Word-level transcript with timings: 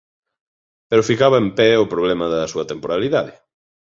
Pero 0.89 1.07
ficaba 1.09 1.37
en 1.43 1.49
pé 1.57 1.69
o 1.83 1.89
problema 1.93 2.25
da 2.33 2.49
súa 2.51 2.65
temporalidade. 2.71 3.33